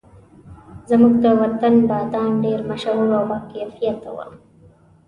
زموږ 0.89 1.13
د 1.23 1.25
وطن 1.41 1.73
بادام 1.89 2.31
ډېر 2.43 2.59
مشهور 2.69 3.09
او 3.17 3.23
باکیفیته 3.31 4.09
وو. 4.15 4.27